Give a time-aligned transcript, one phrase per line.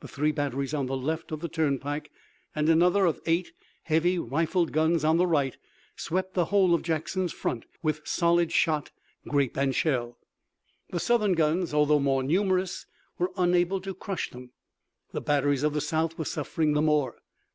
[0.00, 2.10] The three batteries on the left of the turnpike
[2.54, 3.52] and another of eight
[3.84, 5.56] heavy rifled guns on the right,
[5.96, 8.90] swept the whole of Jackson's front with solid shot,
[9.26, 10.18] grape and shell.
[10.90, 12.84] The Southern guns, although more numerous,
[13.18, 14.50] were unable to crush them.
[15.12, 17.16] The batteries of the South were suffering the more.